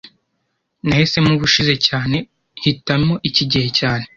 [0.87, 2.17] Nahisemo ubushize cyane
[2.63, 4.05] Hitamo iki gihe cyane